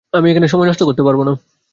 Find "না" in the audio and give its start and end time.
1.23-1.33